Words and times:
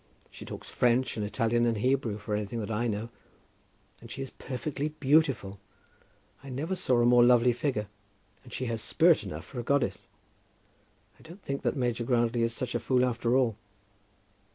She 0.31 0.45
talks 0.45 0.67
French, 0.67 1.15
and 1.15 1.23
Italian, 1.23 1.67
and 1.67 1.77
Hebrew 1.77 2.17
for 2.17 2.33
anything 2.33 2.59
that 2.59 2.71
I 2.71 2.87
know; 2.87 3.09
and 3.99 4.09
she 4.09 4.23
is 4.23 4.31
perfectly 4.31 4.89
beautiful. 4.89 5.59
I 6.43 6.49
never 6.49 6.75
saw 6.75 7.01
a 7.01 7.05
more 7.05 7.23
lovely 7.23 7.53
figure; 7.53 7.85
and 8.43 8.51
she 8.51 8.65
has 8.65 8.81
spirit 8.81 9.23
enough 9.23 9.45
for 9.45 9.59
a 9.59 9.63
goddess. 9.63 10.07
I 11.19 11.21
don't 11.21 11.43
think 11.43 11.61
that 11.61 11.77
Major 11.77 12.03
Grantly 12.03 12.41
is 12.41 12.51
such 12.51 12.73
a 12.73 12.79
fool 12.79 13.05
after 13.05 13.35
all." 13.37 13.57